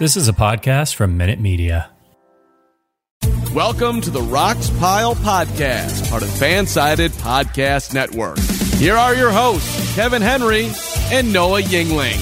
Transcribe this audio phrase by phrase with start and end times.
[0.00, 1.90] This is a podcast from Minute Media.
[3.52, 8.38] Welcome to the Rox Pile Podcast, part of Fansided Podcast Network.
[8.78, 10.70] Here are your hosts, Kevin Henry
[11.12, 12.16] and Noah Yingling.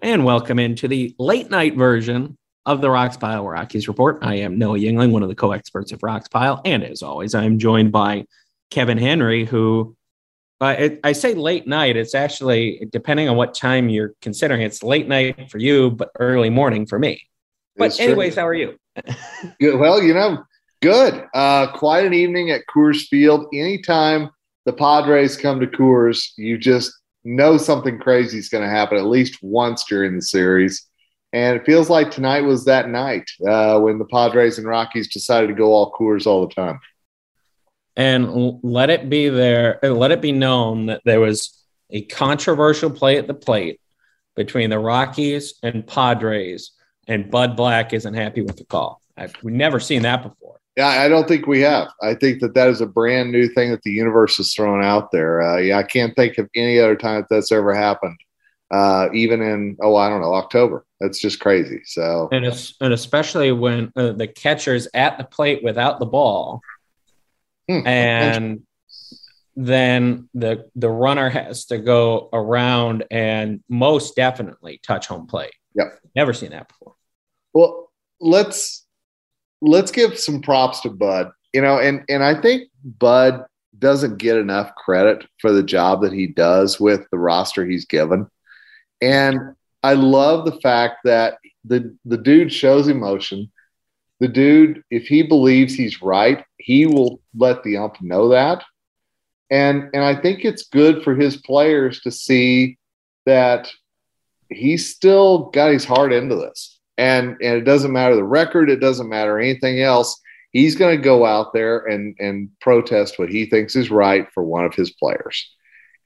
[0.00, 4.20] And welcome into the late night version of the Rox Pile Rockies Report.
[4.22, 6.60] I am Noah Yingling, one of the co experts of Rox Pile.
[6.64, 8.26] And as always, I am joined by
[8.70, 9.96] Kevin Henry, who
[10.62, 11.96] uh, it, I say late night.
[11.96, 16.50] It's actually, depending on what time you're considering, it's late night for you, but early
[16.50, 17.20] morning for me.
[17.76, 18.06] But, That's true.
[18.06, 18.76] anyways, how are you?
[19.60, 19.80] Good.
[19.80, 20.44] Well, you know,
[20.80, 21.24] good.
[21.34, 23.46] Uh, quite an evening at Coors Field.
[23.52, 24.30] Anytime
[24.64, 26.92] the Padres come to Coors, you just
[27.24, 30.86] know something crazy is going to happen at least once during the series.
[31.32, 35.46] And it feels like tonight was that night uh, when the Padres and Rockies decided
[35.48, 36.78] to go all Coors all the time.
[37.96, 42.90] And let it be there uh, let it be known that there was a controversial
[42.90, 43.80] play at the plate
[44.34, 46.72] between the Rockies and Padres
[47.06, 49.02] and Bud Black isn't happy with the call.
[49.16, 50.58] I've we've never seen that before.
[50.76, 51.88] Yeah, I don't think we have.
[52.00, 55.12] I think that that is a brand new thing that the universe has thrown out
[55.12, 55.42] there.
[55.42, 58.18] Uh, yeah, I can't think of any other time that that's ever happened.
[58.70, 60.86] Uh, even in oh, I don't know, October.
[60.98, 61.82] That's just crazy.
[61.84, 66.62] So And it's, and especially when uh, the catcher's at the plate without the ball
[67.80, 67.86] Hmm.
[67.86, 68.62] and
[69.56, 75.54] then the the runner has to go around and most definitely touch home plate.
[75.74, 76.00] Yep.
[76.14, 76.94] Never seen that before.
[77.52, 77.90] Well,
[78.20, 78.86] let's
[79.60, 81.30] let's give some props to Bud.
[81.52, 83.44] You know, and and I think Bud
[83.78, 88.26] doesn't get enough credit for the job that he does with the roster he's given.
[89.00, 93.52] And I love the fact that the the dude shows emotion.
[94.22, 98.62] The dude, if he believes he's right, he will let the ump know that.
[99.50, 102.78] And and I think it's good for his players to see
[103.26, 103.68] that
[104.48, 106.78] he's still got his heart into this.
[106.96, 110.20] And and it doesn't matter the record, it doesn't matter anything else.
[110.52, 114.44] He's going to go out there and and protest what he thinks is right for
[114.44, 115.50] one of his players.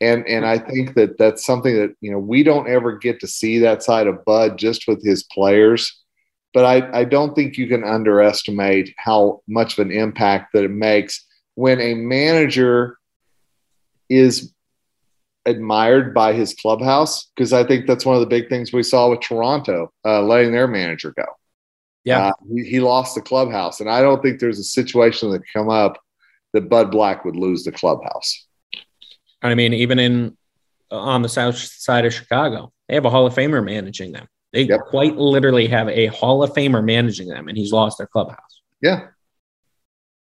[0.00, 3.27] And and I think that that's something that you know we don't ever get to
[3.27, 6.03] see that side of Bud just with his players.
[6.56, 10.71] But I, I don't think you can underestimate how much of an impact that it
[10.71, 11.22] makes
[11.55, 12.97] when a manager
[14.09, 14.55] is
[15.45, 19.11] admired by his clubhouse because I think that's one of the big things we saw
[19.11, 21.27] with Toronto uh, letting their manager go.
[22.05, 22.28] Yeah.
[22.28, 25.69] Uh, he, he lost the clubhouse, and I don't think there's a situation that come
[25.69, 25.99] up
[26.55, 28.47] that Bud Black would lose the clubhouse.
[29.43, 30.39] I mean, even in
[30.91, 34.27] on the south side of Chicago, they have a Hall of Famer managing them.
[34.57, 34.81] They Yep.
[34.87, 38.63] quite literally have a Hall of Famer managing them, and he's lost their clubhouse.
[38.81, 39.09] Yeah,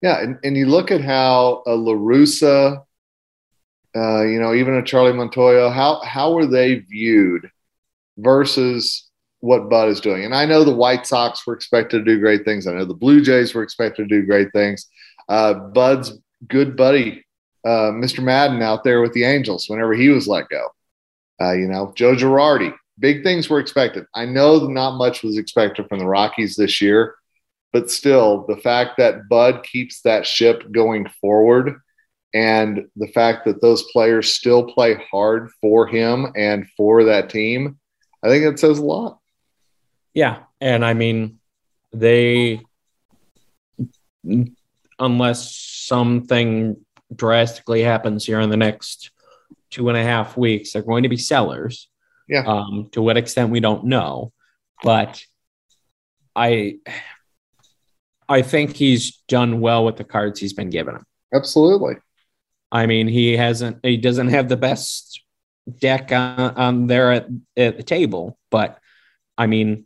[0.02, 2.82] yeah, and, and you look at how a La Russa,
[3.96, 7.50] uh, you know, even a Charlie Montoyo, how how were they viewed
[8.18, 9.08] versus
[9.40, 10.26] what Bud is doing?
[10.26, 12.66] And I know the White Sox were expected to do great things.
[12.66, 14.86] I know the Blue Jays were expected to do great things.
[15.30, 16.12] Uh, Bud's
[16.46, 17.24] good buddy,
[17.64, 18.22] uh, Mr.
[18.22, 20.68] Maddon, out there with the Angels whenever he was let go.
[21.40, 24.06] Uh, you know, Joe Girardi, big things were expected.
[24.14, 27.14] I know not much was expected from the Rockies this year,
[27.72, 31.80] but still, the fact that Bud keeps that ship going forward
[32.32, 37.78] and the fact that those players still play hard for him and for that team,
[38.22, 39.18] I think it says a lot.
[40.14, 41.38] Yeah, and I mean,
[41.92, 42.62] they
[44.98, 46.76] unless something
[47.14, 49.10] drastically happens here in the next
[49.70, 51.88] two and a half weeks, they're going to be sellers.
[52.28, 52.44] Yeah.
[52.46, 54.32] Um, to what extent we don't know,
[54.82, 55.22] but
[56.34, 56.78] I
[58.28, 61.06] I think he's done well with the cards he's been given him.
[61.32, 61.96] Absolutely.
[62.72, 65.22] I mean, he hasn't he doesn't have the best
[65.78, 68.78] deck on, on there at, at the table, but
[69.38, 69.84] I mean,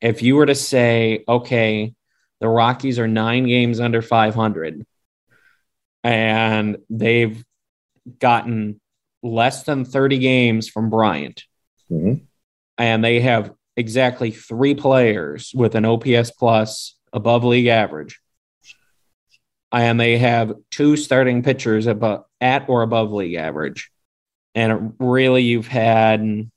[0.00, 1.94] if you were to say, okay,
[2.40, 4.86] the Rockies are nine games under 500
[6.02, 7.44] and they've
[8.18, 8.80] gotten
[9.22, 11.44] less than 30 games from Bryant,
[11.90, 12.22] Mhm.
[12.78, 18.20] and they have exactly three players with an OPS plus above league average.
[19.72, 23.90] And they have two starting pitchers above, at or above league average.
[24.54, 26.50] And really, you've had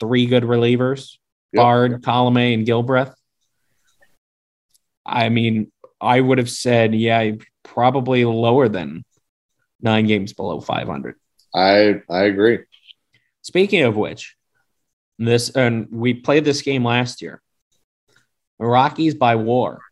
[0.00, 1.18] three good relievers
[1.52, 1.62] Yep.
[1.62, 3.14] Bard, Colome, and Gilbreath.
[5.06, 5.70] I mean,
[6.00, 9.04] I would have said, yeah, probably lower than
[9.80, 11.14] nine games below 500.
[11.54, 12.60] I I agree.
[13.44, 14.36] Speaking of which,
[15.18, 17.42] this and we played this game last year.
[18.58, 19.82] Rockies by war.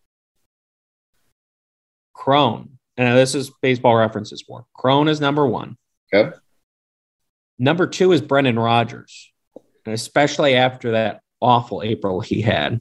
[2.15, 5.77] Cron, and this is baseball references for Cron is number one.
[6.13, 6.35] Okay.
[7.59, 9.31] Number two is Brendan Rodgers,
[9.85, 12.81] and especially after that awful April he had,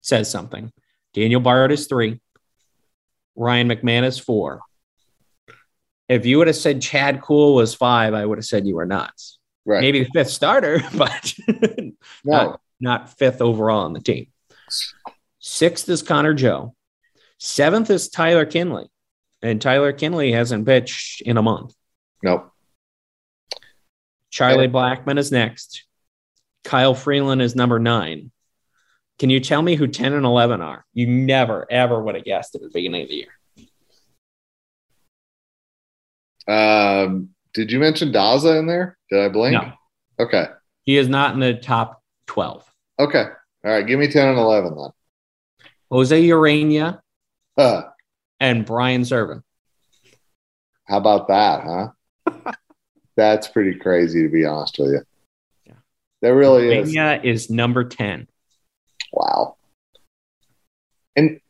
[0.00, 0.72] says something.
[1.14, 2.20] Daniel Bard is three.
[3.36, 4.60] Ryan McMahon is four.
[6.08, 8.86] If you would have said Chad Kuhl was five, I would have said you were
[8.86, 9.37] nuts.
[9.68, 9.82] Right.
[9.82, 11.98] Maybe the fifth starter, but no.
[12.24, 14.28] not, not fifth overall on the team.
[15.40, 16.74] Sixth is Connor Joe.
[17.36, 18.86] Seventh is Tyler Kinley.
[19.42, 21.74] And Tyler Kinley hasn't pitched in a month.
[22.22, 22.50] Nope.
[24.30, 25.84] Charlie Blackmon is next.
[26.64, 28.30] Kyle Freeland is number nine.
[29.18, 30.86] Can you tell me who 10 and 11 are?
[30.94, 33.26] You never, ever would have guessed at the beginning of the
[36.46, 37.06] year.
[37.06, 38.97] Um, did you mention Daza in there?
[39.10, 39.54] Did I blink?
[39.54, 39.72] No,
[40.20, 40.46] Okay.
[40.84, 42.64] he is not in the top 12.
[42.98, 43.24] Okay.
[43.64, 43.86] All right.
[43.86, 44.90] Give me 10 and 11 then.
[45.90, 47.00] Jose Ureña
[47.58, 47.88] Huh.
[48.40, 49.42] and Brian Serven.
[50.84, 52.52] How about that, huh?
[53.16, 55.02] That's pretty crazy to be honest with you.
[55.66, 55.72] Yeah.
[56.22, 56.92] That really is.
[56.94, 58.28] Ureña is number 10.
[59.12, 59.56] Wow.
[61.16, 61.40] And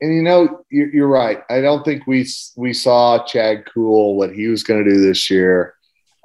[0.00, 1.42] and you know you're, you're right.
[1.48, 2.26] I don't think we
[2.56, 5.74] we saw Chad Kuhl what he was going to do this year.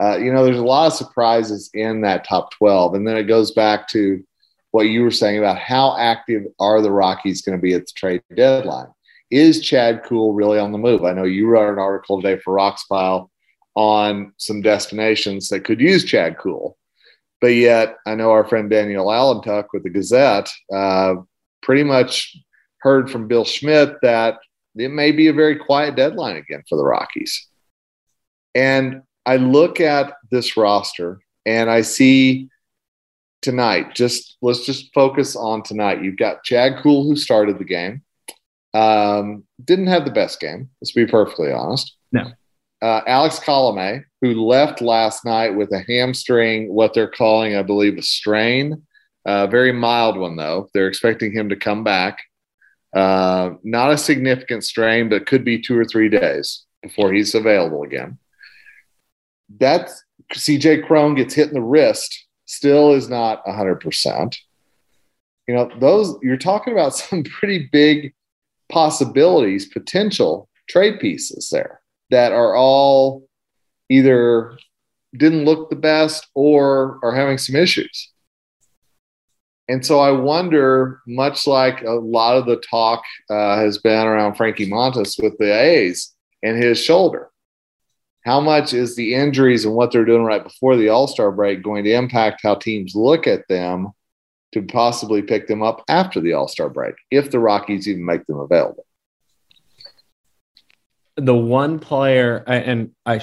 [0.02, 3.24] Uh, you know, there's a lot of surprises in that top 12, and then it
[3.24, 4.24] goes back to
[4.72, 7.92] what you were saying about how active are the Rockies going to be at the
[7.96, 8.88] trade deadline.
[9.30, 11.04] Is Chad Kuhl really on the move?
[11.04, 13.30] I know you wrote an article today for Roxpile
[13.76, 16.78] on some destinations that could use Chad Kuhl.
[17.40, 21.16] But yet, I know our friend Danielle Allentuck with the Gazette uh,
[21.62, 22.38] pretty much
[22.80, 24.40] heard from Bill Schmidt that
[24.76, 27.48] it may be a very quiet deadline again for the Rockies.
[28.54, 32.50] And I look at this roster and I see
[33.42, 36.04] tonight, just let's just focus on tonight.
[36.04, 38.04] You've got Chad Kuhl, who started the game.
[38.74, 41.96] Um, didn't have the best game, let's be perfectly honest.
[42.12, 42.32] No.
[42.82, 47.98] Uh, Alex Colome, who left last night with a hamstring, what they're calling, I believe,
[47.98, 48.84] a strain.
[49.24, 50.70] Uh, very mild one, though.
[50.74, 52.20] They're expecting him to come back.
[52.94, 57.84] Uh, not a significant strain, but could be two or three days before he's available
[57.84, 58.18] again.
[59.60, 60.04] That's
[60.34, 64.38] CJ Cron gets hit in the wrist, still is not 100%.
[65.48, 68.14] You know, those you're talking about some pretty big
[68.70, 73.28] possibilities, potential trade pieces there that are all
[73.90, 74.58] either
[75.18, 78.12] didn't look the best or are having some issues.
[79.68, 84.36] And so I wonder, much like a lot of the talk uh, has been around
[84.36, 87.30] Frankie Montas with the A's and his shoulder,
[88.24, 91.64] how much is the injuries and what they're doing right before the All Star break
[91.64, 93.90] going to impact how teams look at them
[94.54, 98.26] to possibly pick them up after the All Star break, if the Rockies even make
[98.28, 98.86] them available?
[101.18, 103.22] the one player and I,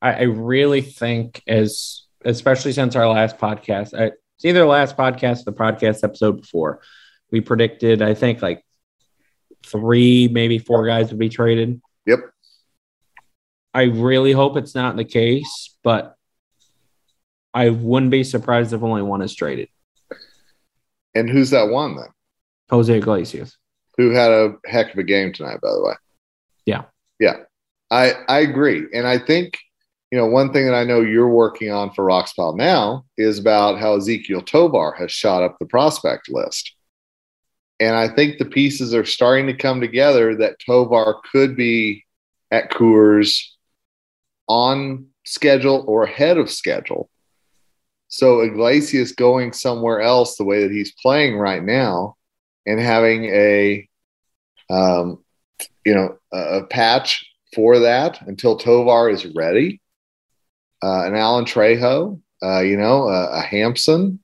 [0.00, 5.40] I I really think as especially since our last podcast, it's either the last podcast
[5.40, 6.80] or the podcast episode before,
[7.30, 8.64] we predicted I think like
[9.64, 11.80] three, maybe four guys would be traded.
[12.06, 12.20] Yep.
[13.74, 16.14] I really hope it's not the case, but
[17.52, 19.68] I wouldn't be surprised if only one is traded.
[21.14, 22.08] And who's that one then?
[22.70, 23.56] Jose Iglesias.
[23.98, 25.94] Who had a heck of a game tonight, by the way.
[26.66, 26.84] Yeah.
[27.18, 27.36] Yeah.
[27.90, 28.86] I I agree.
[28.92, 29.58] And I think,
[30.10, 33.78] you know, one thing that I know you're working on for Roxpile now is about
[33.78, 36.74] how Ezequiel Tovar has shot up the prospect list.
[37.80, 42.04] And I think the pieces are starting to come together that Tovar could be
[42.50, 43.40] at Coors
[44.48, 47.08] on schedule or ahead of schedule.
[48.08, 52.16] So Iglesias going somewhere else the way that he's playing right now
[52.66, 53.88] and having a
[54.70, 55.24] um,
[55.84, 57.24] you know a, a patch
[57.54, 59.80] for that until Tovar is ready.
[60.82, 64.20] Uh, an Alan Trejo, uh, you know, a, a Hampson.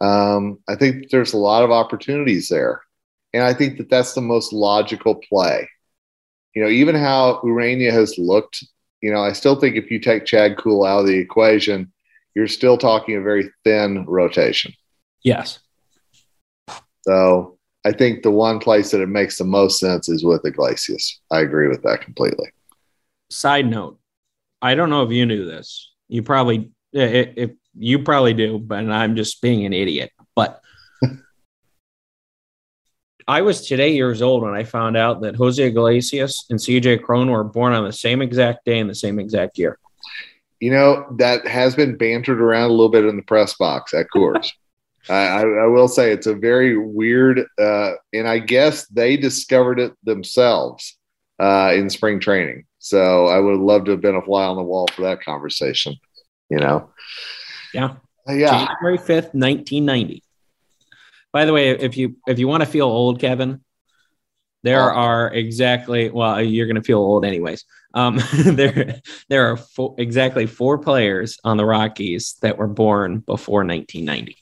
[0.00, 2.80] Um, I think there's a lot of opportunities there,
[3.34, 5.68] and I think that that's the most logical play.
[6.54, 8.64] You know, even how Ureña has looked,
[9.02, 11.92] you know, I still think if you take Chad Kuhl out of the equation,
[12.34, 14.72] you're still talking a very thin rotation.
[15.22, 15.58] Yes.
[17.02, 21.20] So I think the one place that it makes the most sense is with Iglesias.
[21.30, 22.50] I agree with that completely.
[23.30, 23.98] Side note,
[24.60, 25.92] I don't know if you knew this.
[26.08, 30.10] You probably, if you probably do, but I'm just being an idiot.
[30.36, 30.60] But
[33.30, 37.30] I was today years old when I found out that Jose Iglesias and CJ Cron
[37.30, 39.78] were born on the same exact day in the same exact year.
[40.58, 44.08] You know, that has been bantered around a little bit in the press box at
[44.12, 44.50] Coors.
[45.08, 49.92] I, I, will say it's a very weird, uh, and I guess they discovered it
[50.02, 50.98] themselves
[51.38, 52.64] uh, in spring training.
[52.80, 55.94] So I would love to have been a fly on the wall for that conversation.
[56.48, 56.90] You know,
[57.72, 57.94] yeah,
[58.28, 58.66] uh, yeah.
[58.66, 60.24] January fifth, nineteen ninety.
[61.32, 63.60] By the way, if you if you want to feel old, Kevin,
[64.62, 64.96] there oh.
[64.96, 67.64] are exactly well, you're going to feel old anyways.
[67.94, 73.64] Um, there there are four, exactly four players on the Rockies that were born before
[73.64, 74.36] 1990.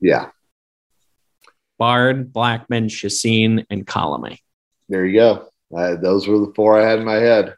[0.00, 0.30] Yeah.
[1.78, 4.38] Bard, Blackmon, Chacin, and Colome.
[4.88, 5.48] There you go.
[5.74, 7.54] Uh, those were the four I had in my head.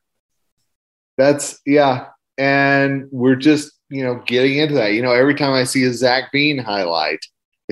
[1.16, 2.08] That's yeah,
[2.38, 4.92] and we're just you know getting into that.
[4.92, 7.20] You know, every time I see a Zac Veen highlight,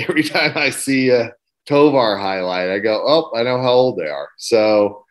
[0.09, 1.33] every time I see a
[1.67, 4.29] Tovar highlight, I go, oh, I know how old they are.
[4.39, 5.05] So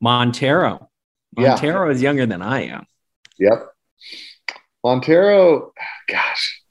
[0.00, 0.90] Montero,
[1.36, 1.94] Montero yeah.
[1.94, 2.86] is younger than I am.
[3.38, 3.68] Yep.
[4.84, 5.72] Montero,
[6.08, 6.62] gosh,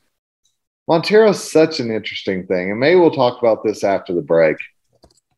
[0.87, 4.57] Montero's such an interesting thing, and maybe we'll talk about this after the break.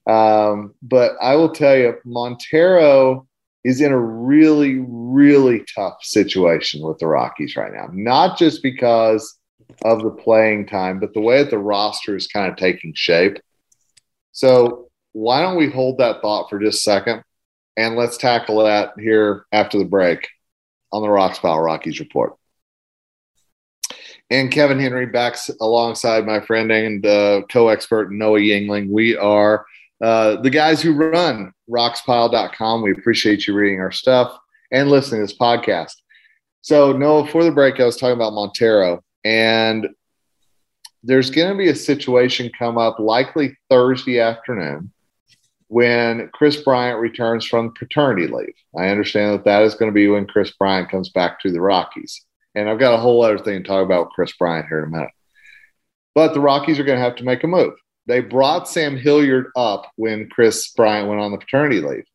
[0.07, 3.27] Um, but I will tell you, Montero
[3.63, 7.87] is in a really, really tough situation with the Rockies right now.
[7.91, 9.39] Not just because
[9.83, 13.37] of the playing time, but the way that the roster is kind of taking shape.
[14.31, 17.23] So, why don't we hold that thought for just a second
[17.77, 20.27] and let's tackle that here after the break
[20.91, 22.33] on the Roxpile Rockies report
[24.29, 28.89] and Kevin Henry back alongside my friend and uh, co-expert Noah Yingling.
[28.89, 29.65] We are
[30.01, 32.81] uh, the guys who run roxpile.com.
[32.81, 34.37] We appreciate you reading our stuff
[34.71, 35.93] and listening to this podcast.
[36.61, 39.89] So Noah, for the break, I was talking about Montero, and
[41.03, 44.91] there's going to be a situation come up likely Thursday afternoon
[45.67, 48.53] when Kris Bryant returns from paternity leave.
[48.77, 51.59] I understand that that is going to be when Kris Bryant comes back to the
[51.59, 52.21] Rockies.
[52.53, 54.85] And I've got a whole other thing to talk about with Kris Bryant here in
[54.85, 55.11] a minute.
[56.13, 57.73] But the Rockies are going to have to make a move.
[58.05, 62.05] They brought Sam Hilliard up when Kris Bryant went on the paternity leave.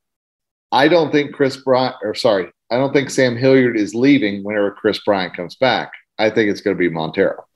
[0.73, 4.71] I don't think Kris Bryant, or sorry, I don't think Sam Hilliard is leaving whenever
[4.71, 5.91] Kris Bryant comes back.
[6.21, 7.47] I think it's going to be Montero.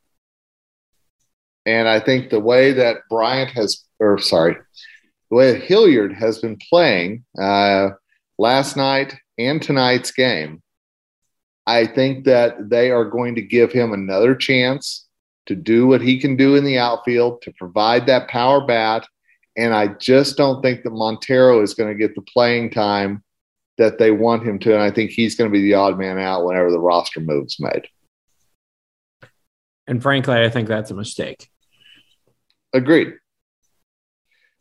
[1.66, 4.56] And I think the way that Bryant has, or sorry,
[5.30, 7.90] the way that Hilliard has been playing uh,
[8.38, 10.62] last night and tonight's game,
[11.66, 15.06] I think that they are going to give him another chance
[15.46, 19.06] to do what he can do in the outfield, to provide that power bat.
[19.56, 23.22] And I just don't think that Montero is going to get the playing time
[23.78, 24.72] that they want him to.
[24.72, 27.58] And I think he's going to be the odd man out whenever the roster moves
[27.60, 27.86] made.
[29.86, 31.50] And frankly, I think that's a mistake.
[32.72, 33.14] Agreed.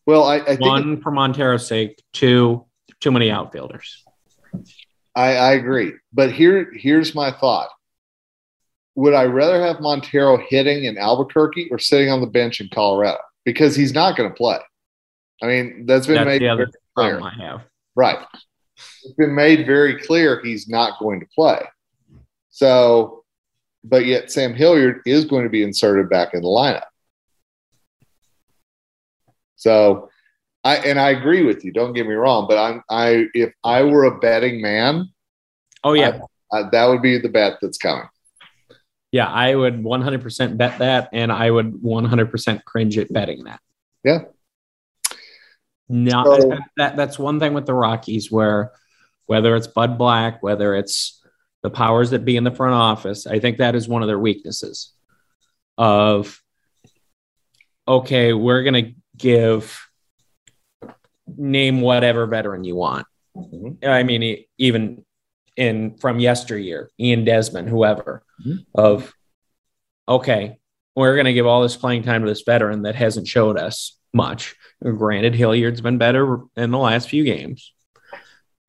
[0.06, 2.66] Well, I, I think one for Montero's sake, two,
[3.00, 4.04] too many outfielders.
[5.16, 5.94] I, I agree.
[6.12, 7.70] But here, here's my thought.
[8.96, 13.18] Would I rather have Montero hitting in Albuquerque or sitting on the bench in Colorado?
[13.46, 14.60] Because he's not going to play.
[15.42, 17.20] I mean, that's been that's made the other clear.
[17.22, 17.62] I have.
[17.96, 18.20] Right.
[18.76, 21.62] It's been made very clear he's not going to play.
[22.52, 23.23] So,
[23.84, 26.86] but yet Sam Hilliard is going to be inserted back in the lineup.
[29.56, 30.10] So
[30.64, 31.72] I and I agree with you.
[31.72, 35.10] Don't get me wrong, but I'm I if I were a betting man,
[35.84, 36.20] oh yeah,
[36.52, 38.08] I, I, that would be the bet that's coming.
[39.12, 43.60] Yeah, I would 100% bet that, and I would 100% cringe at betting that.
[44.04, 44.22] Yeah.
[45.88, 48.72] No, so, that that's one thing with the Rockies where
[49.28, 51.23] whether it's Bud Black, whether it's
[51.64, 54.20] the powers that be in the front office, I think that is one of their
[54.20, 54.92] weaknesses.
[55.78, 56.40] Of
[57.88, 59.80] okay, we're gonna give
[61.38, 63.08] name whatever veteran you want.
[63.36, 63.88] Mm-hmm.
[63.88, 65.04] I mean, even
[65.56, 68.58] in from yesteryear, Ian Desmond, whoever, mm-hmm.
[68.76, 69.14] of
[70.08, 70.58] okay,
[70.96, 73.98] we're going to give all this playing time to this veteran that hasn't showed us
[74.14, 74.56] much.
[74.84, 77.74] Granted, Hilliard's been better in the last few games,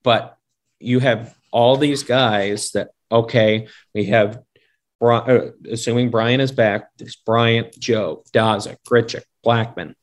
[0.02, 0.38] but
[0.80, 4.42] you have all these guys that okay, we have
[5.00, 6.88] uh, assuming Brian is back.
[6.98, 9.94] There's Bryant, Joe, Daza, Grichuk, Blackmon.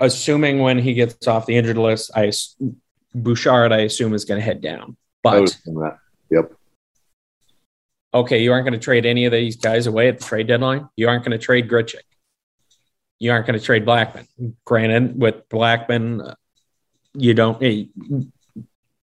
[0.00, 2.32] Assuming when he gets off the injured list, I
[3.14, 4.96] Bouchard, I assume, is going to head down.
[5.22, 5.56] But
[6.30, 6.52] yep.
[8.12, 10.88] Okay, you aren't going to trade any of these guys away at the trade deadline.
[10.96, 12.02] You aren't going to trade Grichuk.
[13.20, 14.26] You aren't going to trade Blackmon.
[14.64, 16.34] Granted, with Blackmon,
[17.14, 17.62] you don't.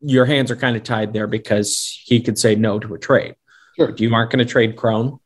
[0.00, 3.34] Your hands are kind of tied there because he could say no to a trade.
[3.76, 3.94] Sure.
[3.96, 5.18] you aren't going to trade Cron.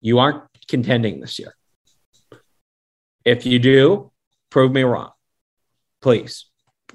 [0.00, 1.54] You aren't contending this year.
[3.24, 4.10] If you do,
[4.50, 5.10] prove me wrong,
[6.00, 6.46] please.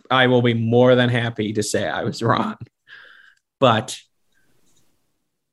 [0.10, 2.58] I will be more than happy to say I was wrong.
[3.60, 3.98] But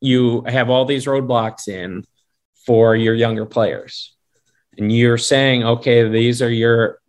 [0.01, 2.05] you have all these roadblocks in
[2.67, 4.15] for your younger players.
[4.77, 7.01] And you're saying, okay, these are your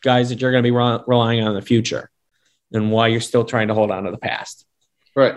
[0.00, 2.10] guys that you're going to be re- relying on in the future
[2.72, 4.66] and why you're still trying to hold on to the past.
[5.16, 5.36] Right.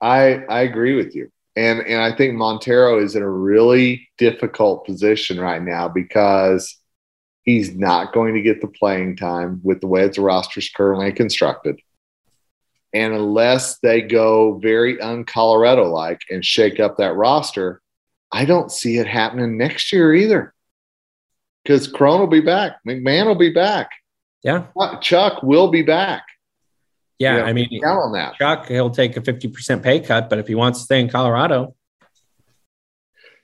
[0.00, 1.30] I I agree with you.
[1.56, 6.78] And and I think Montero is in a really difficult position right now because
[7.46, 11.12] He's not going to get the playing time with the way the roster is currently
[11.12, 11.80] constructed.
[12.92, 17.80] And unless they go very un-Colorado like and shake up that roster,
[18.32, 20.54] I don't see it happening next year either.
[21.62, 23.90] Because Cron will be back, McMahon will be back.
[24.46, 24.66] Yeah.
[25.00, 26.22] Chuck will be back.
[27.18, 28.36] Yeah, I mean, count on that.
[28.36, 31.74] Chuck, he'll take a 50% pay cut, but if he wants to stay in Colorado,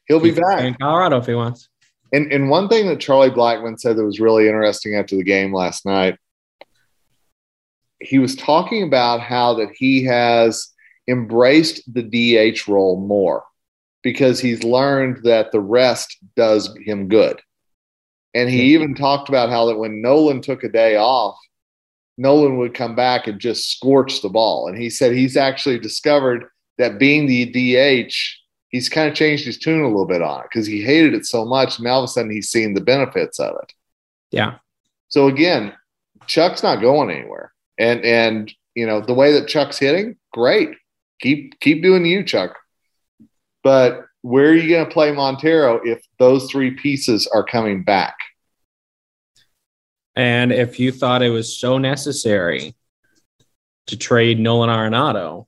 [0.06, 1.68] he'll be back in Colorado if he wants.
[2.12, 5.52] And and one thing that Charlie Blackmon said that was really interesting after the game
[5.52, 6.18] last night,
[8.00, 10.68] he was talking about how that he has
[11.08, 13.42] embraced the DH role more
[14.02, 17.40] because he's learned that the rest does him good.
[18.34, 21.36] And he even talked about how that when Nolan took a day off,
[22.16, 24.68] Nolan would come back and just scorch the ball.
[24.68, 26.46] And he said he's actually discovered
[26.78, 28.14] that being the DH
[28.72, 31.26] he's kind of changed his tune a little bit on it because he hated it
[31.26, 31.78] so much.
[31.78, 33.72] And all of a sudden he's seeing the benefits of it.
[34.30, 34.56] Yeah.
[35.08, 35.74] So again,
[36.26, 37.52] Chuck's not going anywhere.
[37.78, 40.70] And and you know, the way that Chuck's hitting, great.
[41.20, 42.56] Keep keep doing you, Chuck.
[43.62, 48.16] But where are you going to play Montero if those three pieces are coming back?
[50.14, 52.74] And if you thought it was so necessary
[53.86, 55.46] to trade Nolan Arenado,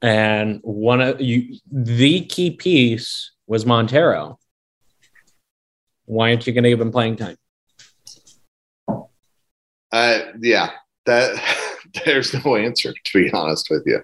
[0.00, 4.38] and one of you the key piece was Montero.
[6.04, 7.36] Why aren't you going to give him playing time?
[9.90, 10.70] Uh, yeah,
[11.06, 11.42] that
[12.04, 14.02] there's no answer to be honest with you.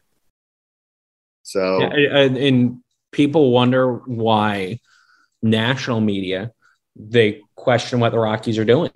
[1.42, 2.83] So, yeah, and, and
[3.14, 4.80] people wonder why
[5.42, 6.52] national media
[6.96, 8.90] they question what the Rockies are doing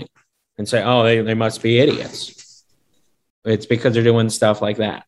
[0.56, 2.64] and say, "Oh, they, they must be idiots."
[3.44, 5.04] It's because they're doing stuff like that.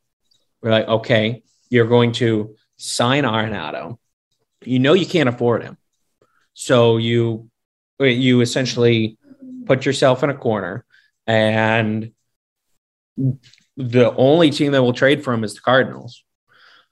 [0.63, 3.99] We're like, okay, you're going to sign Arenado.
[4.65, 5.77] You know you can't afford him.
[6.55, 7.51] So you
[7.99, 9.19] you essentially
[9.67, 10.85] put yourself in a corner
[11.27, 12.13] and
[13.77, 16.25] the only team that will trade for him is the Cardinals.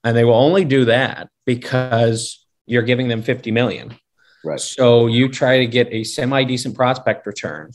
[0.04, 3.96] And they will only do that because you're giving them 50 million.
[4.44, 4.60] Right.
[4.60, 7.70] So you try to get a semi decent prospect return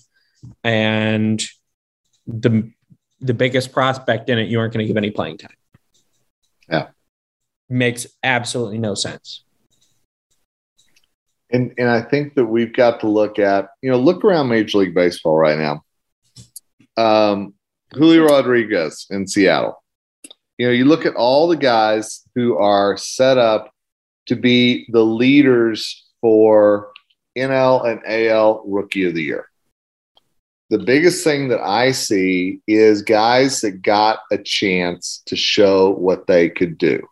[0.64, 1.44] and
[2.28, 2.72] the
[3.20, 5.56] the biggest prospect in it you aren't going to give any playing time.
[6.70, 6.88] Yeah.
[7.68, 9.44] Makes absolutely no sense.
[11.50, 14.78] And and I think that we've got to look at, you know, look around Major
[14.78, 15.84] League Baseball right now.
[16.96, 17.56] Um,
[17.94, 19.83] Julio Rodriguez in Seattle.
[20.64, 23.70] You know, you look at all the guys who are set up
[24.28, 26.94] to be the leaders for
[27.38, 29.50] NL and AL Rookie of the Year.
[30.70, 36.28] The biggest thing that I see is guys that got a chance to show what
[36.28, 37.06] they could do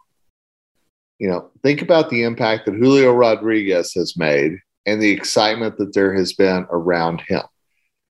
[1.22, 5.94] you know, think about the impact that Julio Rodriguez has made and the excitement that
[5.94, 7.44] there has been around him.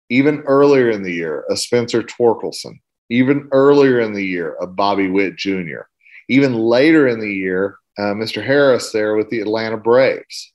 [0.09, 5.09] Even earlier in the year, a Spencer Torkelson, even earlier in the year, a Bobby
[5.09, 5.81] Witt Jr.,
[6.29, 8.43] even later in the year, uh, Mr.
[8.43, 10.53] Harris there with the Atlanta Braves,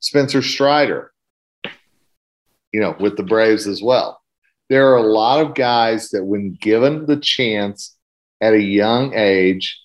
[0.00, 1.12] Spencer Strider,
[2.72, 4.20] you know, with the Braves as well.
[4.68, 7.96] There are a lot of guys that, when given the chance
[8.40, 9.80] at a young age,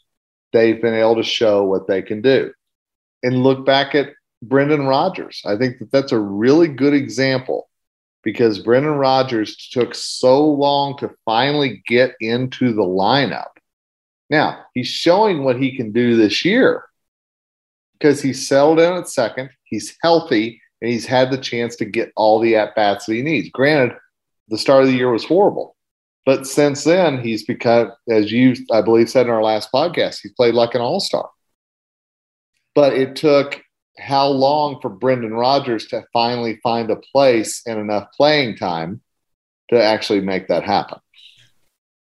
[0.54, 2.52] they've been able to show what they can do.
[3.24, 5.42] And look back at Brendan Rodgers.
[5.46, 7.67] I think that that's a really good example
[8.28, 13.52] because Brendan Rodgers took so long to finally get into the lineup.
[14.30, 16.84] Now, he's showing what he can do this year
[17.94, 22.12] because he's settled in at second, he's healthy, and he's had the chance to get
[22.18, 23.48] all the at bats that he needs.
[23.48, 23.96] Granted,
[24.50, 25.78] the start of the year was horrible,
[26.26, 30.34] but since then, he's become, as you, I believe, said in our last podcast, he's
[30.34, 31.30] played like an all star.
[32.76, 33.64] But it took
[34.00, 39.02] how long for Brendan Rodgers to finally find a place and enough playing time
[39.70, 41.00] to actually make that happen.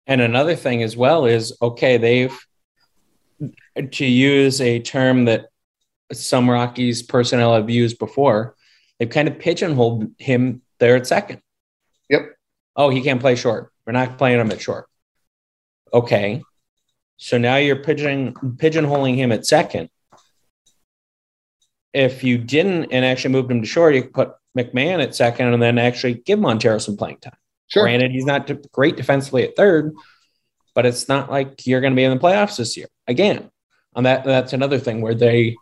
[0.07, 2.37] And another thing as well is okay, they've
[3.91, 5.49] to use a term that
[6.11, 8.55] some Rockies personnel have used before,
[8.97, 11.41] they've kind of pigeonholed him there at second.
[12.09, 12.35] Yep.
[12.75, 13.71] Oh, he can't play short.
[13.85, 14.87] We're not playing him at short.
[15.93, 16.41] Okay.
[17.17, 19.89] So now you're pigeon pigeonholing him at second
[21.93, 25.53] if you didn't and actually moved him to short, you could put McMahon at second
[25.53, 27.37] and then actually give Montero some playing time.
[27.67, 27.83] Sure.
[27.83, 29.93] Granted, he's not great defensively at third,
[30.73, 32.87] but it's not like you're going to be in the playoffs this year.
[33.07, 33.49] Again,
[33.95, 35.55] And that, that's another thing where they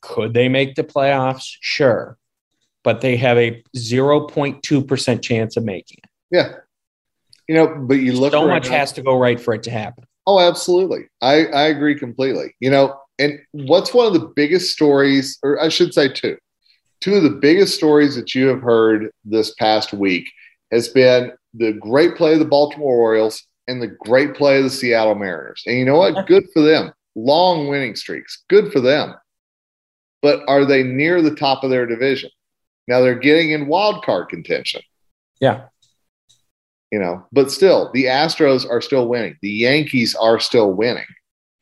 [0.00, 1.56] could they make the playoffs?
[1.60, 2.18] Sure,
[2.82, 6.10] but they have a 0.2% chance of making it.
[6.30, 6.56] Yeah.
[7.48, 10.04] You know, but you look so much has to go right for it to happen.
[10.26, 11.08] Oh, absolutely.
[11.20, 12.54] I, I agree completely.
[12.60, 16.36] You know, and what's one of the biggest stories, or I should say two,
[17.00, 20.30] two of the biggest stories that you have heard this past week
[20.72, 24.70] has been the great play of the Baltimore Orioles and the great play of the
[24.70, 25.62] Seattle Mariners.
[25.66, 26.26] And you know what?
[26.26, 26.92] Good for them.
[27.14, 28.42] Long winning streaks.
[28.48, 29.14] Good for them.
[30.20, 32.30] But are they near the top of their division?
[32.88, 34.82] Now they're getting in wild card contention.
[35.40, 35.66] Yeah.
[36.90, 39.36] You know, but still, the Astros are still winning.
[39.42, 41.06] The Yankees are still winning.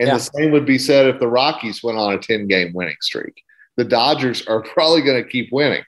[0.03, 0.15] And yeah.
[0.15, 3.45] the same would be said if the Rockies went on a 10 game winning streak.
[3.77, 5.85] The Dodgers are probably going to keep winning.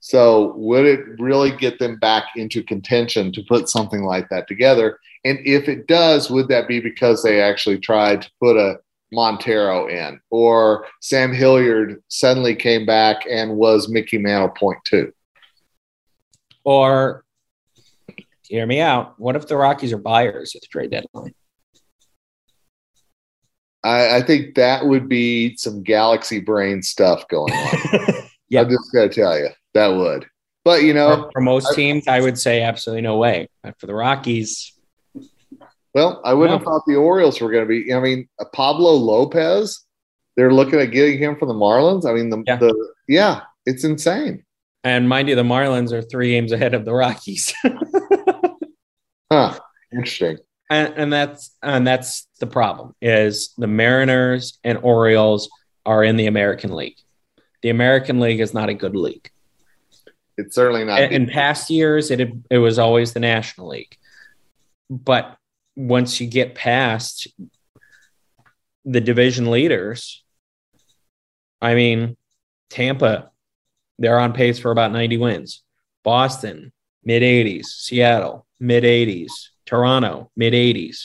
[0.00, 4.98] So, would it really get them back into contention to put something like that together?
[5.24, 8.80] And if it does, would that be because they actually tried to put a
[9.12, 15.10] Montero in, or Sam Hilliard suddenly came back and was Mickey Mantle point two?
[16.64, 17.24] Or,
[18.42, 19.18] hear me out.
[19.18, 21.34] What if the Rockies are buyers at the trade deadline?
[23.82, 28.24] I, I think that would be some galaxy brain stuff going on.
[28.48, 30.26] yeah, I'm just gonna tell you that would.
[30.64, 33.48] But you know, for, for most I, teams, I would say absolutely no way.
[33.62, 34.72] But for the Rockies,
[35.94, 36.58] well, I wouldn't no.
[36.58, 37.92] have thought the Orioles were going to be.
[37.92, 39.82] I mean, Pablo Lopez,
[40.36, 42.08] they're looking at getting him from the Marlins.
[42.08, 44.44] I mean, the yeah, the, yeah it's insane.
[44.84, 47.54] And mind you, the Marlins are three games ahead of the Rockies.
[49.32, 49.58] huh.
[49.92, 50.38] Interesting
[50.70, 55.50] and, and that's and that's the problem is the Mariners and Orioles
[55.84, 56.98] are in the American League.
[57.62, 59.30] The American League is not a good league.
[60.38, 61.02] It's certainly not.
[61.02, 63.96] In, in past years, it it was always the National League,
[64.88, 65.36] but
[65.76, 67.26] once you get past
[68.84, 70.24] the division leaders,
[71.60, 72.16] I mean,
[72.70, 73.30] Tampa,
[73.98, 75.62] they're on pace for about 90 wins.
[76.02, 76.72] Boston,
[77.04, 77.66] mid 80s.
[77.66, 79.49] Seattle, mid 80s.
[79.70, 81.04] Toronto, mid 80s.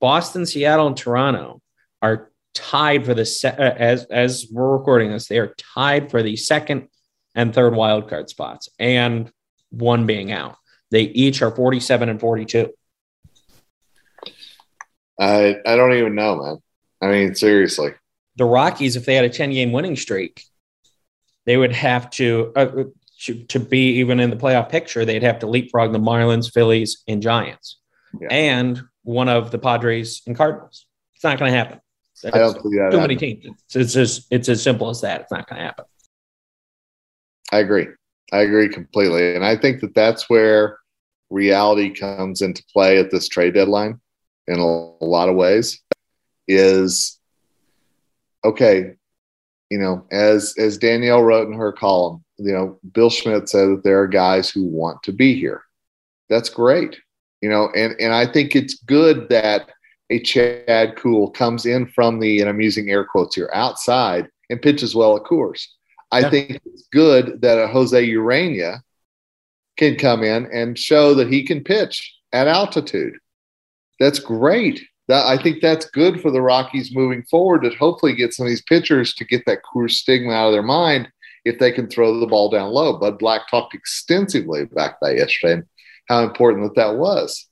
[0.00, 1.60] Boston, Seattle, and Toronto
[2.00, 5.26] are tied for the se- uh, as as we're recording this.
[5.26, 6.88] They are tied for the second
[7.34, 9.32] and third wild card spots, and
[9.70, 10.56] one being out.
[10.92, 12.70] They each are 47 and 42.
[15.18, 16.58] I I don't even know, man.
[17.00, 17.94] I mean, seriously.
[18.36, 20.44] The Rockies, if they had a 10 game winning streak,
[21.46, 22.52] they would have to.
[22.54, 22.84] Uh,
[23.22, 27.02] to, to be even in the playoff picture, they'd have to leapfrog the Marlins, Phillies,
[27.06, 27.78] and Giants,
[28.20, 28.28] yeah.
[28.30, 30.86] and one of the Padres and Cardinals.
[31.14, 31.80] It's not going to happen.
[32.24, 32.60] I don't.
[32.60, 33.44] Too many teams.
[33.44, 35.22] It's, it's just it's as simple as that.
[35.22, 35.84] It's not going to happen.
[37.50, 37.86] I agree.
[38.32, 40.78] I agree completely, and I think that that's where
[41.30, 44.00] reality comes into play at this trade deadline
[44.46, 45.80] in a, a lot of ways.
[46.48, 47.18] Is
[48.44, 48.94] okay,
[49.72, 53.84] you know, as as Danielle wrote in her column, you know, Bill Schmidt said that
[53.84, 55.62] there are guys who want to be here.
[56.28, 57.00] That's great.
[57.40, 59.70] You know, and and I think it's good that
[60.10, 64.60] a Chad Kuhl comes in from the, and I'm using air quotes here, outside and
[64.60, 65.64] pitches well at Coors.
[66.10, 66.30] I yeah.
[66.30, 68.80] think it's good that a Jose Ureña
[69.78, 73.14] can come in and show that he can pitch at altitude.
[73.98, 74.86] That's great.
[75.12, 78.48] That, I think that's good for the Rockies moving forward to hopefully get some of
[78.48, 81.06] these pitchers to get that Coors stigma out of their mind
[81.44, 82.98] if they can throw the ball down low.
[82.98, 85.64] Bud Black talked extensively back that yesterday and
[86.08, 87.46] how important that that was.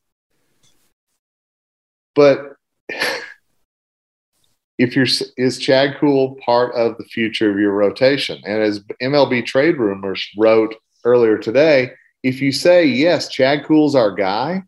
[2.15, 2.57] but
[4.79, 8.41] if you're is Chad Kuhl part of the future of your rotation?
[8.47, 11.93] And as MLB trade rumors wrote earlier today,
[12.23, 14.63] if you say yes, Chad Kuhl's our guy,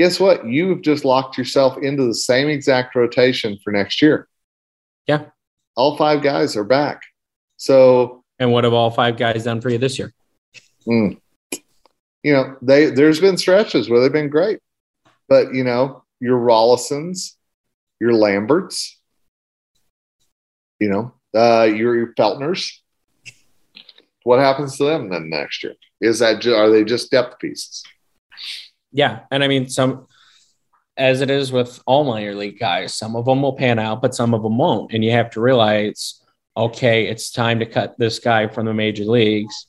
[0.00, 0.46] guess what?
[0.46, 4.26] You've just locked yourself into the same exact rotation for next year.
[5.06, 5.26] Yeah.
[5.76, 7.02] All five guys are back.
[7.58, 10.14] So And what have all five guys done for you this year?
[10.88, 11.20] mm,
[12.22, 14.60] you know, they there's been stretches where they've been great.
[15.28, 17.34] But you know, your Rolisons,
[18.00, 18.98] your Lamberts,
[20.80, 22.72] you know, uh, your, your Feltners.
[24.22, 25.74] What happens to them then next year?
[26.00, 27.84] Is that are they just depth pieces?
[28.92, 30.06] Yeah, and I mean some
[30.96, 34.14] as it is with all minor league guys, some of them will pan out, but
[34.14, 34.92] some of them won't.
[34.92, 36.20] And you have to realize,
[36.56, 39.66] okay, it's time to cut this guy from the major leagues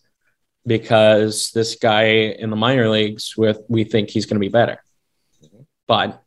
[0.66, 4.84] because this guy in the minor leagues with we think he's going to be better.
[5.44, 5.62] Mm-hmm.
[5.88, 6.22] But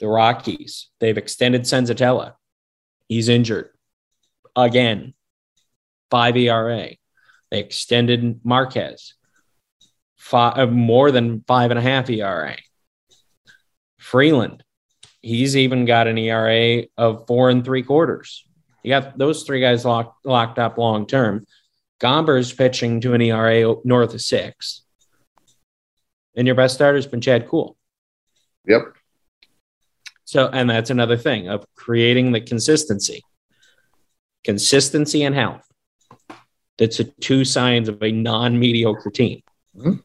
[0.00, 2.34] the Rockies, they've extended Senzatela,
[3.08, 3.70] He's injured
[4.56, 5.14] again.
[6.10, 6.90] Five ERA.
[7.50, 9.14] They extended Marquez
[10.24, 12.56] five, more than five and a half ERA.
[13.98, 14.64] Freeland,
[15.20, 18.46] he's even got an ERA of four and three quarters.
[18.82, 21.46] You got those three guys locked locked up long term.
[22.00, 24.82] Gomber's pitching to an ERA north of six.
[26.34, 27.76] And your best starter's been Chad Kuhl.
[28.66, 28.94] Yep.
[30.24, 33.22] So, and that's another thing of creating the consistency,
[34.42, 35.66] consistency and health.
[36.78, 39.42] That's the two signs of a non mediocre team.
[39.76, 40.02] Mhm.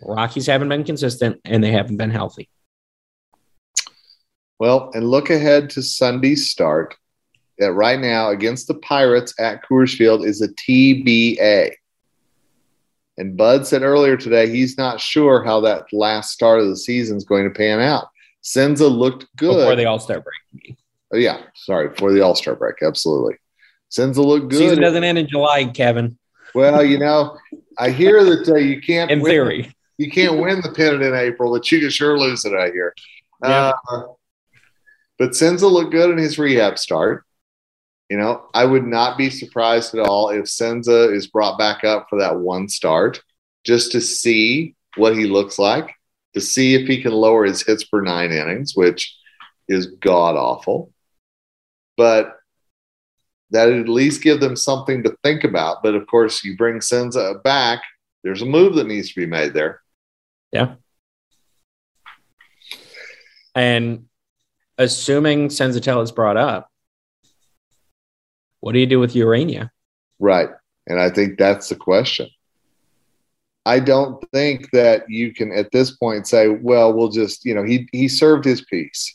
[0.00, 2.48] Rockies haven't been consistent and they haven't been healthy.
[4.58, 6.94] Well, and look ahead to Sunday's start.
[7.58, 11.72] That right now against the Pirates at Coors Field is a TBA.
[13.16, 17.16] And Bud said earlier today he's not sure how that last start of the season
[17.16, 18.10] is going to pan out.
[18.42, 19.56] Senza looked good.
[19.56, 20.76] Before the All Star break.
[21.12, 22.76] Oh, yeah, sorry, before the All Star break.
[22.80, 23.34] Absolutely.
[23.88, 24.58] Senza looked good.
[24.58, 26.16] Season doesn't end in July, Kevin.
[26.54, 27.36] Well, you know,
[27.76, 29.72] I hear that uh, you can't In win- theory.
[29.98, 32.54] You can't win the pennant in April, but you can sure lose it.
[32.54, 32.94] I hear.
[33.42, 33.72] Yeah.
[33.90, 34.02] Uh,
[35.18, 37.24] but Senza looked good in his rehab start.
[38.08, 42.06] You know, I would not be surprised at all if Senza is brought back up
[42.08, 43.22] for that one start
[43.64, 45.94] just to see what he looks like,
[46.34, 49.14] to see if he can lower his hits per nine innings, which
[49.68, 50.90] is god awful.
[51.98, 52.38] But
[53.50, 55.82] that at least give them something to think about.
[55.82, 57.82] But of course, you bring Senza back,
[58.22, 59.80] there's a move that needs to be made there.
[60.52, 60.74] Yeah.
[63.54, 64.06] And
[64.76, 66.70] assuming Senzatel is brought up,
[68.60, 69.70] what do you do with Ureña?
[70.18, 70.48] Right.
[70.86, 72.28] And I think that's the question.
[73.66, 77.64] I don't think that you can at this point say, well, we'll just, you know,
[77.64, 79.14] he he served his piece.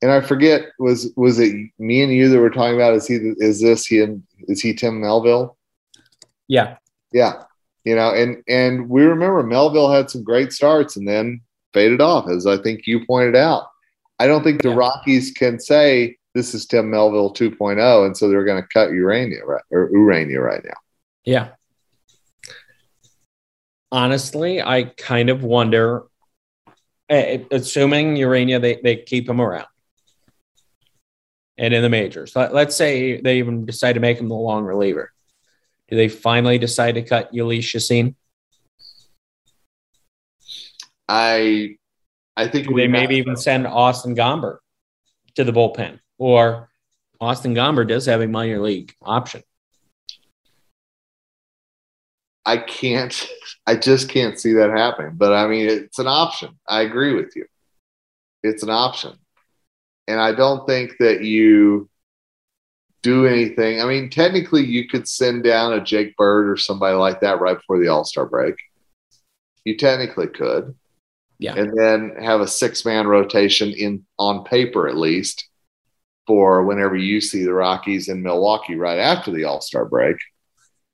[0.00, 3.16] And I forget, was was it me and you that were talking about is he
[3.38, 5.56] is this he and is he Tim Melville?
[6.46, 6.76] Yeah.
[7.12, 7.42] Yeah.
[7.84, 11.40] You know, and and we remember Melville had some great starts and then
[11.72, 13.66] faded off, as I think you pointed out.
[14.18, 14.76] I don't think the Yeah.
[14.76, 19.44] Rockies can say this is Tim Melville 2.0, and so they're going to cut Ureña
[19.44, 20.76] right or Ureña right now.
[21.24, 21.48] Yeah.
[23.90, 26.04] Honestly, I kind of wonder,
[27.10, 29.66] assuming Ureña, they, they keep him around.
[31.58, 35.11] And in the majors, let's say they even decide to make him the long reliever.
[35.92, 38.14] Do they finally decide to cut Jhoulys Chacin?
[41.06, 41.76] I
[42.34, 44.56] I think Do we they maybe even send Austin Gomber
[45.34, 45.98] to the bullpen?
[46.16, 46.70] Or
[47.20, 49.42] Austin Gomber does have a minor league option.
[52.46, 53.28] I can't
[53.66, 55.16] I just can't see that happening.
[55.16, 56.58] But I mean it's an option.
[56.66, 57.44] I agree with you.
[58.42, 59.12] It's an option.
[60.08, 61.90] And I don't think that you
[63.02, 63.80] do anything.
[63.80, 67.56] I mean, technically you could send down a Jake Bird or somebody like that right
[67.56, 68.54] before the All-Star break.
[69.64, 70.74] You technically could.
[71.38, 71.54] Yeah.
[71.56, 75.48] And then have a six-man rotation in on paper at least
[76.26, 80.16] for whenever you see the Rockies in Milwaukee right after the All-Star break.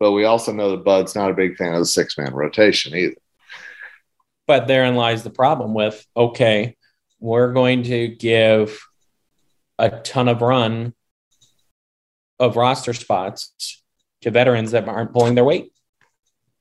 [0.01, 3.17] But we also know that Bud's not a big fan of the six-man rotation either.
[4.47, 6.77] But therein lies the problem with okay,
[7.21, 8.81] we're going to give
[9.79, 10.95] a ton of run
[12.39, 13.83] of roster spots
[14.23, 15.73] to veterans that aren't pulling their weight.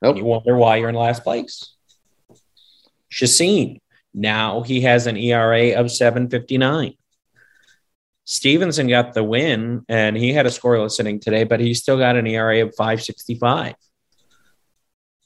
[0.02, 0.16] Nope.
[0.16, 1.74] You wonder why you're in last place.
[3.10, 3.80] Chacin,
[4.14, 6.94] now he has an ERA of 759.
[8.24, 12.16] Stevenson got the win and he had a scoreless inning today, but he still got
[12.16, 13.74] an ERA of 565.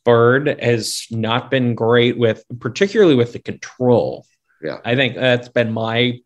[0.04, 4.26] Bird has not been great with, particularly with the control.
[4.62, 4.78] Yeah.
[4.84, 6.20] I think that's been my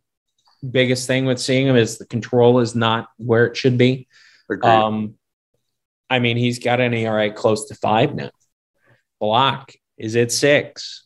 [0.71, 4.09] biggest thing with seeing him is the control is not where it should be.
[4.51, 4.69] Agreed.
[4.69, 5.15] Um,
[6.09, 8.31] I mean, he's got an ERA close to five now.
[9.21, 11.05] Block is at six.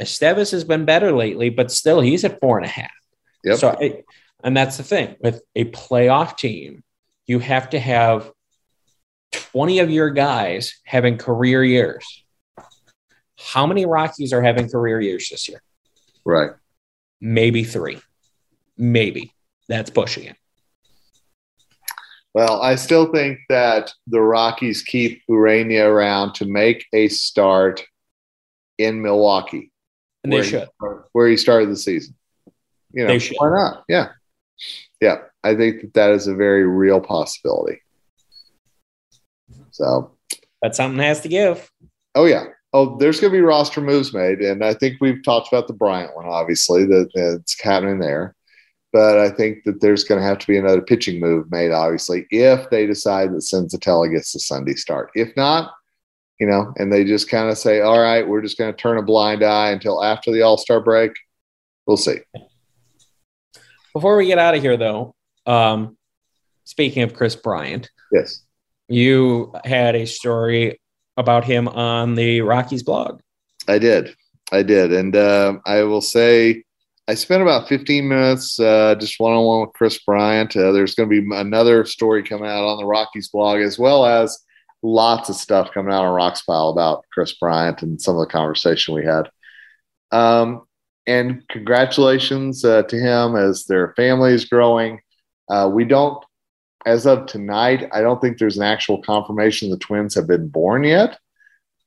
[0.00, 2.90] Estévez has been better lately, but still he's at four and a half.
[3.44, 3.58] Yep.
[3.58, 4.02] So, I,
[4.44, 6.82] and that's the thing with a playoff team,
[7.26, 8.30] you have to have
[9.32, 12.24] 20 of your guys having career years.
[13.38, 15.62] How many Rockies are having career years this year?
[16.24, 16.50] right.
[17.20, 17.98] Maybe three.
[18.76, 19.32] Maybe.
[19.68, 20.36] That's pushing it.
[22.34, 27.82] Well, I still think that the Rockies keep Ureña around to make a start
[28.76, 29.72] in Milwaukee.
[30.22, 30.68] And they where should.
[30.80, 32.14] He, where he started the season.
[32.92, 33.36] You know, They should.
[33.38, 33.84] why not?
[33.88, 34.08] Yeah.
[35.00, 35.22] Yeah.
[35.42, 37.80] I think that that is a very real possibility.
[39.70, 40.12] So,
[40.60, 41.70] But something has to give.
[42.14, 42.44] oh, yeah.
[42.74, 44.40] Oh, there's going to be roster moves made.
[44.40, 48.34] And I think we've talked about the Bryant one, obviously, that it's happening there.
[48.96, 52.26] But I think that there's going to have to be another pitching move made, obviously,
[52.30, 55.10] if they decide that Senzatela gets the Sunday start.
[55.14, 55.74] If not,
[56.40, 58.96] you know, and they just kind of say, all right, we're just going to turn
[58.96, 61.12] a blind eye until after the All Star break,
[61.86, 62.16] we'll see.
[63.92, 65.98] Before we get out of here, though, um,
[66.64, 68.44] speaking of Kris Bryant, Yes.
[68.88, 70.80] you had a story
[71.18, 73.20] about him on the Rockies blog.
[73.68, 74.16] I did.
[74.52, 74.90] I did.
[74.90, 76.64] And uh, I will say,
[77.08, 80.56] I spent about 15 minutes uh, just one on one with Kris Bryant.
[80.56, 84.04] Uh, there's going to be another story coming out on the Rockies blog, as well
[84.04, 84.36] as
[84.82, 88.32] lots of stuff coming out on Rox Pile about Kris Bryant and some of the
[88.32, 89.30] conversation we had.
[90.10, 90.62] Um,
[91.06, 95.00] and congratulations uh, to him as their family is growing.
[95.48, 96.24] Uh, we don't,
[96.86, 100.82] as of tonight, I don't think there's an actual confirmation the twins have been born
[100.82, 101.18] yet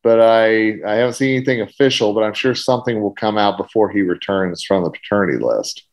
[0.04, 3.90] but I I haven't seen anything official, but I'm sure something will come out before
[3.90, 5.84] he returns from the paternity list.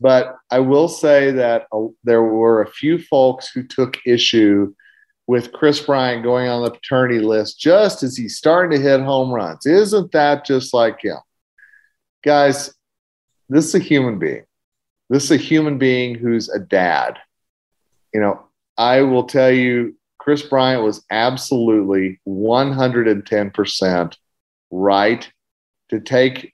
[0.00, 4.72] But I will say that uh, there were a few folks who took issue
[5.26, 9.30] with Kris Bryant going on the paternity list just as he's starting to hit home
[9.30, 9.66] runs.
[9.66, 11.18] Isn't that just like him?
[12.24, 12.72] Guys,
[13.48, 14.44] this is a human being.
[15.10, 17.18] This is a human being who's a dad.
[18.14, 19.97] You know, I will tell you
[20.28, 24.16] Kris Bryant was absolutely 110%
[24.70, 25.32] right
[25.88, 26.52] to take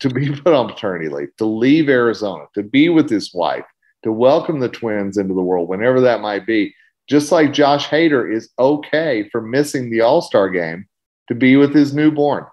[0.00, 3.66] to be put on paternity leave, to leave Arizona, to be with his wife,
[4.02, 6.74] to welcome the twins into the world, whenever that might be.
[7.08, 10.88] Just like Josh Hader is okay for missing the All Star game
[11.28, 12.46] to be with his newborn.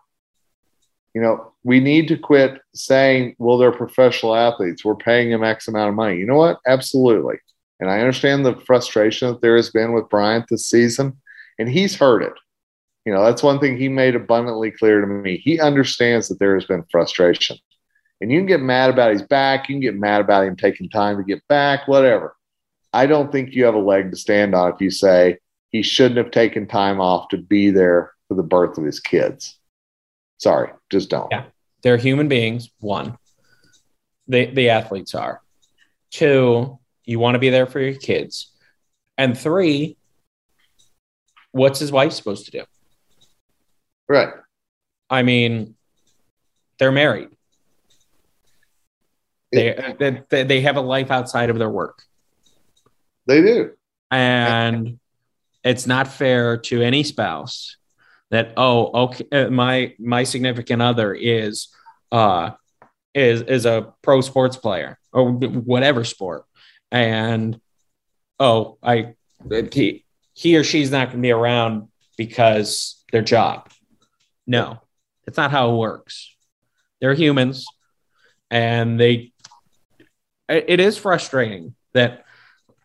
[1.15, 4.85] You know, we need to quit saying, well, they're professional athletes.
[4.85, 6.17] We're paying them X amount of money.
[6.17, 6.59] You know what?
[6.67, 7.37] Absolutely.
[7.81, 11.17] And I understand the frustration that there has been with Bryant this season,
[11.59, 12.33] and he's heard it.
[13.05, 15.37] You know, that's one thing he made abundantly clear to me.
[15.37, 17.57] He understands that there has been frustration.
[18.21, 20.89] And you can get mad about his back, you can get mad about him taking
[20.89, 22.35] time to get back, whatever.
[22.93, 25.39] I don't think you have a leg to stand on if you say
[25.69, 29.57] he shouldn't have taken time off to be there for the birth of his kids.
[30.37, 31.29] Sorry, just don't.
[31.31, 31.45] Yeah.
[31.81, 33.17] They're human beings, one.
[34.27, 35.41] They, the athletes are.
[36.11, 38.51] Two, you want to be there for your kids.
[39.17, 39.97] And three,
[41.51, 42.63] what's his wife supposed to do?
[44.07, 44.29] Right.
[45.09, 45.75] I mean,
[46.79, 47.29] they're married.
[49.51, 52.03] They, they, they have a life outside of their work.
[53.27, 53.71] They do.
[54.09, 54.99] And
[55.63, 57.77] it's not fair to any spouse
[58.29, 61.67] that, oh, okay, uh, my my significant other is
[62.11, 62.51] uh
[63.13, 66.45] is is a pro sports player or whatever sport.
[66.91, 67.59] And
[68.39, 69.15] oh, I
[69.71, 73.69] he, he or she's not going to be around because their job.
[74.45, 74.81] No,
[75.25, 76.35] it's not how it works.
[76.99, 77.65] They're humans,
[78.49, 79.31] and they.
[80.49, 82.25] It is frustrating that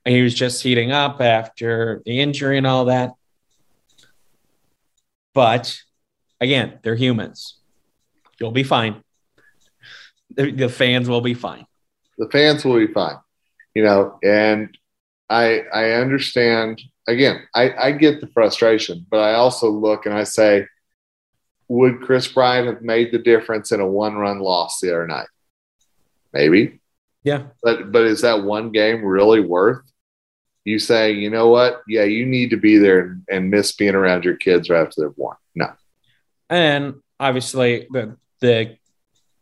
[0.04, 3.14] he was just heating up after the injury and all that.
[5.34, 5.82] But
[6.40, 7.58] again, they're humans.
[8.38, 9.02] You'll be fine.
[10.30, 11.66] The, the fans will be fine.
[12.18, 13.16] The fans will be fine.
[13.76, 14.76] You know, and
[15.28, 20.24] I I understand again, I, I get the frustration, but I also look and I
[20.24, 20.66] say,
[21.68, 25.28] would Kris Bryant have made the difference in a one run loss the other night?
[26.32, 26.80] Maybe.
[27.22, 27.42] Yeah.
[27.62, 29.82] But but is that one game really worth
[30.64, 31.82] you saying, you know what?
[31.86, 35.10] Yeah, you need to be there and miss being around your kids right after they're
[35.10, 35.36] born.
[35.54, 35.72] No.
[36.48, 38.78] And obviously the the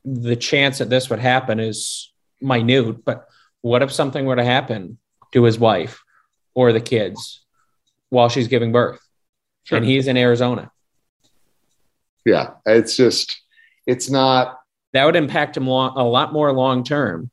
[0.04, 2.12] the chance that this would happen is
[2.42, 3.28] minute, but
[3.64, 4.98] what if something were to happen
[5.32, 6.04] to his wife
[6.54, 7.42] or the kids
[8.10, 9.00] while she's giving birth?
[9.62, 9.78] Sure.
[9.78, 10.70] And he's in Arizona.
[12.26, 13.40] Yeah, it's just
[13.86, 14.58] it's not
[14.92, 17.30] that would impact him long, a lot more long term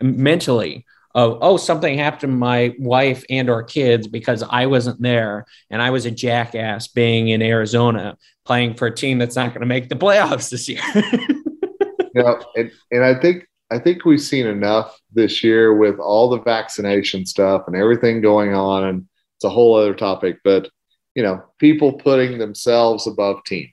[0.00, 5.46] mentally of oh something happened to my wife and or kids because i wasn't there
[5.70, 8.14] and i was a jackass being in arizona
[8.44, 10.82] playing for a team that's not going to make the playoffs this year
[12.14, 16.40] yeah and, and i think i think we've seen enough this year with all the
[16.40, 19.06] vaccination stuff and everything going on and
[19.36, 20.68] it's a whole other topic but
[21.14, 23.70] you know people putting themselves above team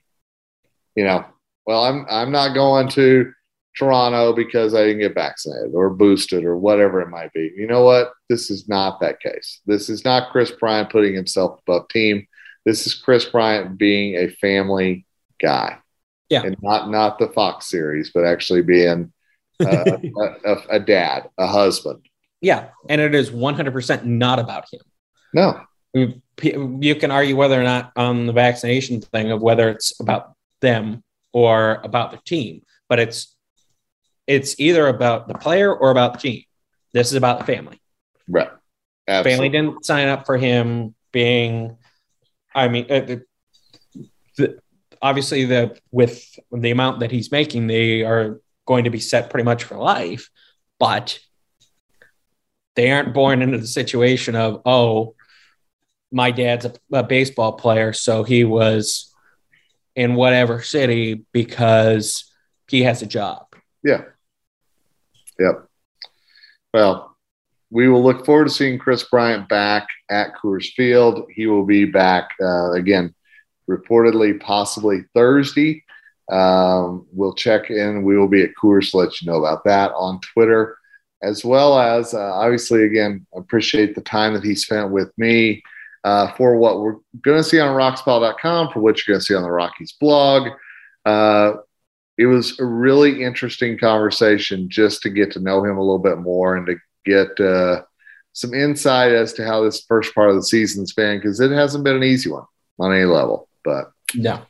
[0.96, 1.24] you know
[1.66, 3.32] well i'm i'm not going to
[3.76, 7.52] Toronto because I didn't get vaccinated or boosted or whatever it might be.
[7.56, 8.12] You know what?
[8.28, 9.60] This is not that case.
[9.66, 12.26] This is not Kris Bryant putting himself above team.
[12.64, 15.06] This is Kris Bryant being a family
[15.42, 15.78] guy.
[16.30, 16.42] Yeah.
[16.42, 19.12] And not not the Fox series, but actually being
[19.60, 22.00] uh, a, a, a dad, a husband.
[22.40, 22.68] Yeah.
[22.88, 24.80] And it is 100% not about him.
[25.32, 25.60] No.
[25.94, 31.02] You can argue whether or not on the vaccination thing of whether it's about them
[31.32, 33.34] or about the team, but it's
[34.26, 36.42] it's either about the player or about the team.
[36.92, 37.80] This is about the family.
[38.28, 38.48] Right.
[39.06, 39.30] Absolutely.
[39.30, 41.76] Family didn't sign up for him being,
[42.54, 43.22] I mean, uh, the,
[44.36, 44.58] the,
[45.02, 49.44] obviously the with the amount that he's making, they are going to be set pretty
[49.44, 50.30] much for life,
[50.78, 51.18] but
[52.76, 55.14] they aren't born into the situation of, oh,
[56.10, 59.12] my dad's a, a baseball player, so he was
[59.94, 62.32] in whatever city because
[62.68, 63.46] he has a job.
[63.84, 64.02] Yeah.
[65.38, 65.68] Yep.
[66.72, 67.16] Well,
[67.70, 71.28] we will look forward to seeing Kris Bryant back at Coors Field.
[71.32, 73.14] He will be back uh, again,
[73.68, 75.83] reportedly, possibly Thursday.
[76.30, 78.02] Um, we'll check in.
[78.02, 80.76] We will be at Coors to let you know about that on Twitter,
[81.22, 85.62] as well as uh, obviously, again, appreciate the time that he spent with me
[86.04, 89.34] uh, for what we're going to see on roxpile.com, for what you're going to see
[89.34, 90.48] on the Rockies blog.
[91.04, 91.54] Uh,
[92.16, 96.18] it was a really interesting conversation just to get to know him a little bit
[96.18, 97.82] more and to get uh,
[98.32, 101.84] some insight as to how this first part of the season's been because it hasn't
[101.84, 102.44] been an easy one
[102.78, 103.48] on any level.
[103.64, 104.42] But no.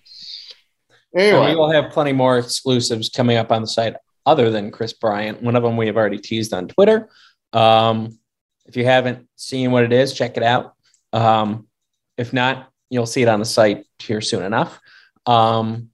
[1.16, 3.94] Anyway, we will have plenty more exclusives coming up on the site
[4.26, 5.42] other than Kris Bryant.
[5.42, 7.08] One of them we have already teased on Twitter.
[7.52, 8.18] Um,
[8.66, 10.74] if you haven't seen what it is, check it out.
[11.12, 11.68] Um,
[12.16, 14.80] if not, you'll see it on the site here soon enough.
[15.26, 15.90] Um,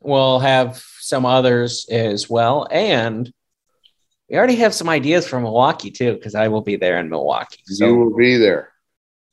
[0.00, 2.68] we'll have some others as well.
[2.70, 3.32] And
[4.28, 7.62] we already have some ideas for Milwaukee too, because I will be there in Milwaukee.
[7.64, 8.72] So, you will be there,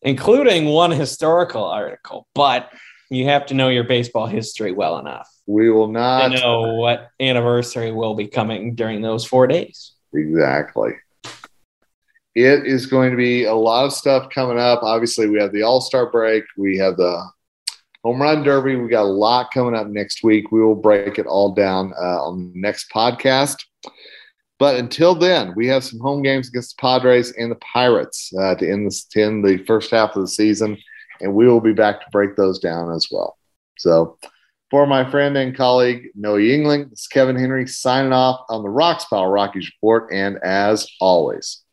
[0.01, 2.27] including one historical article.
[2.33, 2.71] But
[3.09, 5.29] you have to know your baseball history well enough.
[5.45, 9.93] We will not know what anniversary will be coming during those four days.
[10.13, 10.93] Exactly.
[12.35, 14.83] It is going to be a lot of stuff coming up.
[14.83, 16.43] Obviously, we have the All Star break.
[16.57, 17.23] We have the
[18.03, 18.75] Home Run Derby.
[18.75, 20.51] We got a lot coming up next week.
[20.51, 23.57] We will break it all down uh, on the next podcast.
[24.59, 28.55] But until then, we have some home games against the Padres and the Pirates uh,
[28.55, 30.77] to end, this, to end the first half of the season,
[31.21, 33.37] and we will be back to break those down as well.
[33.77, 34.17] So,
[34.69, 38.69] for my friend and colleague Noah Yingling, this is Kevin Henry signing off on the
[38.69, 40.11] Rox Pile Rockies Report.
[40.11, 41.63] And as always,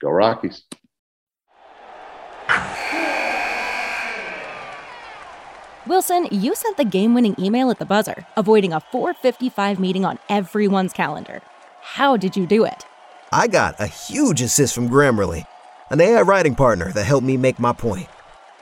[0.00, 0.62] go Rockies.
[5.86, 10.18] Wilson, you sent the game winning email at the buzzer, avoiding a 455 meeting on
[10.28, 11.40] everyone's calendar.
[11.80, 12.84] How did you do it?
[13.32, 15.46] I got a huge assist from Grammarly,
[15.90, 18.08] an AI writing partner that helped me make my point.